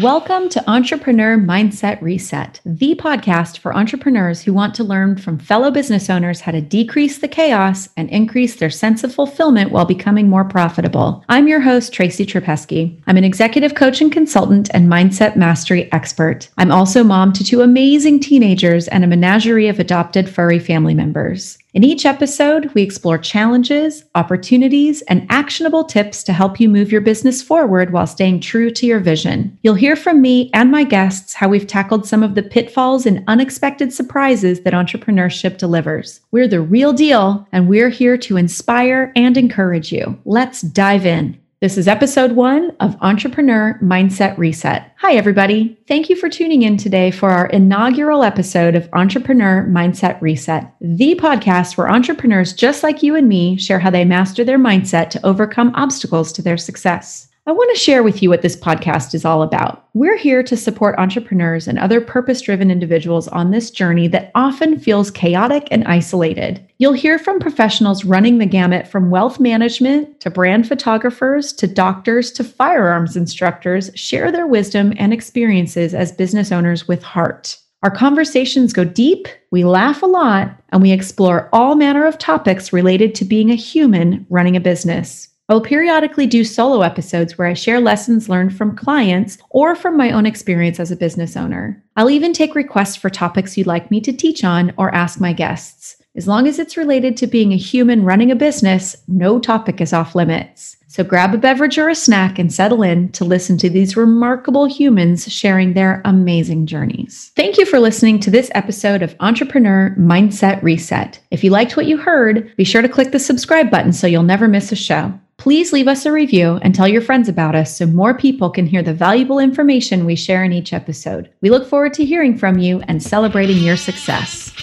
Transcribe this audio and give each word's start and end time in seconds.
Welcome 0.00 0.48
to 0.48 0.70
Entrepreneur 0.70 1.36
Mindset 1.36 2.00
Reset, 2.00 2.62
the 2.64 2.94
podcast 2.94 3.58
for 3.58 3.76
entrepreneurs 3.76 4.40
who 4.40 4.54
want 4.54 4.74
to 4.76 4.84
learn 4.84 5.18
from 5.18 5.38
fellow 5.38 5.70
business 5.70 6.08
owners 6.08 6.40
how 6.40 6.52
to 6.52 6.62
decrease 6.62 7.18
the 7.18 7.28
chaos 7.28 7.90
and 7.98 8.08
increase 8.08 8.56
their 8.56 8.70
sense 8.70 9.04
of 9.04 9.14
fulfillment 9.14 9.70
while 9.70 9.84
becoming 9.84 10.30
more 10.30 10.46
profitable. 10.46 11.22
I'm 11.28 11.46
your 11.46 11.60
host, 11.60 11.92
Tracy 11.92 12.24
Trapesky. 12.24 12.98
I'm 13.06 13.18
an 13.18 13.24
executive 13.24 13.74
coach 13.74 14.00
and 14.00 14.10
consultant 14.10 14.70
and 14.72 14.90
mindset 14.90 15.36
mastery 15.36 15.92
expert. 15.92 16.48
I'm 16.56 16.72
also 16.72 17.04
mom 17.04 17.34
to 17.34 17.44
two 17.44 17.60
amazing 17.60 18.20
teenagers 18.20 18.88
and 18.88 19.04
a 19.04 19.06
menagerie 19.06 19.68
of 19.68 19.78
adopted 19.78 20.26
furry 20.26 20.58
family 20.58 20.94
members. 20.94 21.58
In 21.74 21.84
each 21.84 22.04
episode, 22.04 22.70
we 22.74 22.82
explore 22.82 23.16
challenges, 23.16 24.04
opportunities, 24.14 25.00
and 25.02 25.26
actionable 25.30 25.84
tips 25.84 26.22
to 26.24 26.32
help 26.34 26.60
you 26.60 26.68
move 26.68 26.92
your 26.92 27.00
business 27.00 27.40
forward 27.40 27.94
while 27.94 28.06
staying 28.06 28.40
true 28.40 28.70
to 28.72 28.84
your 28.84 29.00
vision. 29.00 29.58
You'll 29.62 29.74
hear 29.76 29.96
from 29.96 30.20
me 30.20 30.50
and 30.52 30.70
my 30.70 30.84
guests 30.84 31.32
how 31.32 31.48
we've 31.48 31.66
tackled 31.66 32.06
some 32.06 32.22
of 32.22 32.34
the 32.34 32.42
pitfalls 32.42 33.06
and 33.06 33.24
unexpected 33.26 33.90
surprises 33.90 34.60
that 34.60 34.74
entrepreneurship 34.74 35.56
delivers. 35.56 36.20
We're 36.30 36.46
the 36.46 36.60
real 36.60 36.92
deal, 36.92 37.48
and 37.52 37.68
we're 37.68 37.88
here 37.88 38.18
to 38.18 38.36
inspire 38.36 39.10
and 39.16 39.38
encourage 39.38 39.92
you. 39.92 40.20
Let's 40.26 40.60
dive 40.60 41.06
in. 41.06 41.41
This 41.62 41.78
is 41.78 41.86
episode 41.86 42.32
one 42.32 42.72
of 42.80 42.96
Entrepreneur 43.02 43.78
Mindset 43.80 44.36
Reset. 44.36 44.82
Hi, 44.96 45.12
everybody. 45.12 45.78
Thank 45.86 46.10
you 46.10 46.16
for 46.16 46.28
tuning 46.28 46.62
in 46.62 46.76
today 46.76 47.12
for 47.12 47.30
our 47.30 47.46
inaugural 47.46 48.24
episode 48.24 48.74
of 48.74 48.88
Entrepreneur 48.92 49.64
Mindset 49.70 50.20
Reset, 50.20 50.66
the 50.80 51.14
podcast 51.14 51.76
where 51.76 51.88
entrepreneurs 51.88 52.52
just 52.52 52.82
like 52.82 53.04
you 53.04 53.14
and 53.14 53.28
me 53.28 53.56
share 53.56 53.78
how 53.78 53.90
they 53.90 54.04
master 54.04 54.42
their 54.42 54.58
mindset 54.58 55.10
to 55.10 55.24
overcome 55.24 55.70
obstacles 55.76 56.32
to 56.32 56.42
their 56.42 56.58
success. 56.58 57.28
I 57.44 57.50
want 57.50 57.74
to 57.74 57.80
share 57.80 58.04
with 58.04 58.22
you 58.22 58.30
what 58.30 58.42
this 58.42 58.54
podcast 58.54 59.14
is 59.14 59.24
all 59.24 59.42
about. 59.42 59.88
We're 59.94 60.16
here 60.16 60.44
to 60.44 60.56
support 60.56 60.96
entrepreneurs 60.96 61.66
and 61.66 61.76
other 61.76 62.00
purpose 62.00 62.40
driven 62.40 62.70
individuals 62.70 63.26
on 63.26 63.50
this 63.50 63.68
journey 63.68 64.06
that 64.08 64.30
often 64.36 64.78
feels 64.78 65.10
chaotic 65.10 65.66
and 65.72 65.82
isolated. 65.82 66.64
You'll 66.78 66.92
hear 66.92 67.18
from 67.18 67.40
professionals 67.40 68.04
running 68.04 68.38
the 68.38 68.46
gamut 68.46 68.86
from 68.86 69.10
wealth 69.10 69.40
management 69.40 70.20
to 70.20 70.30
brand 70.30 70.68
photographers 70.68 71.52
to 71.54 71.66
doctors 71.66 72.30
to 72.32 72.44
firearms 72.44 73.16
instructors 73.16 73.90
share 73.96 74.30
their 74.30 74.46
wisdom 74.46 74.92
and 74.96 75.12
experiences 75.12 75.94
as 75.94 76.12
business 76.12 76.52
owners 76.52 76.86
with 76.86 77.02
heart. 77.02 77.58
Our 77.82 77.90
conversations 77.90 78.72
go 78.72 78.84
deep, 78.84 79.26
we 79.50 79.64
laugh 79.64 80.04
a 80.04 80.06
lot, 80.06 80.62
and 80.68 80.80
we 80.80 80.92
explore 80.92 81.48
all 81.52 81.74
manner 81.74 82.06
of 82.06 82.18
topics 82.18 82.72
related 82.72 83.16
to 83.16 83.24
being 83.24 83.50
a 83.50 83.56
human 83.56 84.24
running 84.30 84.54
a 84.54 84.60
business. 84.60 85.28
I 85.52 85.54
will 85.54 85.60
periodically 85.60 86.26
do 86.26 86.44
solo 86.44 86.80
episodes 86.80 87.36
where 87.36 87.46
I 87.46 87.52
share 87.52 87.78
lessons 87.78 88.30
learned 88.30 88.56
from 88.56 88.74
clients 88.74 89.36
or 89.50 89.74
from 89.76 89.98
my 89.98 90.10
own 90.10 90.24
experience 90.24 90.80
as 90.80 90.90
a 90.90 90.96
business 90.96 91.36
owner. 91.36 91.84
I'll 91.94 92.08
even 92.08 92.32
take 92.32 92.54
requests 92.54 92.96
for 92.96 93.10
topics 93.10 93.58
you'd 93.58 93.66
like 93.66 93.90
me 93.90 94.00
to 94.00 94.14
teach 94.14 94.44
on 94.44 94.72
or 94.78 94.94
ask 94.94 95.20
my 95.20 95.34
guests. 95.34 95.96
As 96.16 96.26
long 96.26 96.46
as 96.46 96.58
it's 96.58 96.78
related 96.78 97.18
to 97.18 97.26
being 97.26 97.52
a 97.52 97.58
human 97.58 98.02
running 98.02 98.30
a 98.30 98.34
business, 98.34 98.96
no 99.08 99.38
topic 99.38 99.82
is 99.82 99.92
off 99.92 100.14
limits. 100.14 100.78
So 100.86 101.04
grab 101.04 101.34
a 101.34 101.38
beverage 101.38 101.76
or 101.76 101.90
a 101.90 101.94
snack 101.94 102.38
and 102.38 102.50
settle 102.50 102.82
in 102.82 103.12
to 103.12 103.24
listen 103.26 103.58
to 103.58 103.68
these 103.68 103.94
remarkable 103.94 104.64
humans 104.64 105.30
sharing 105.30 105.74
their 105.74 106.00
amazing 106.06 106.64
journeys. 106.64 107.30
Thank 107.36 107.58
you 107.58 107.66
for 107.66 107.78
listening 107.78 108.20
to 108.20 108.30
this 108.30 108.50
episode 108.54 109.02
of 109.02 109.14
Entrepreneur 109.20 109.94
Mindset 109.98 110.62
Reset. 110.62 111.20
If 111.30 111.44
you 111.44 111.50
liked 111.50 111.76
what 111.76 111.86
you 111.86 111.98
heard, 111.98 112.56
be 112.56 112.64
sure 112.64 112.80
to 112.80 112.88
click 112.88 113.12
the 113.12 113.18
subscribe 113.18 113.70
button 113.70 113.92
so 113.92 114.06
you'll 114.06 114.22
never 114.22 114.48
miss 114.48 114.72
a 114.72 114.76
show. 114.76 115.12
Please 115.42 115.72
leave 115.72 115.88
us 115.88 116.06
a 116.06 116.12
review 116.12 116.60
and 116.62 116.72
tell 116.72 116.86
your 116.86 117.02
friends 117.02 117.28
about 117.28 117.56
us 117.56 117.76
so 117.76 117.84
more 117.84 118.14
people 118.14 118.48
can 118.48 118.64
hear 118.64 118.80
the 118.80 118.94
valuable 118.94 119.40
information 119.40 120.04
we 120.04 120.14
share 120.14 120.44
in 120.44 120.52
each 120.52 120.72
episode. 120.72 121.28
We 121.40 121.50
look 121.50 121.68
forward 121.68 121.94
to 121.94 122.04
hearing 122.04 122.38
from 122.38 122.58
you 122.58 122.80
and 122.86 123.02
celebrating 123.02 123.56
your 123.56 123.76
success. 123.76 124.54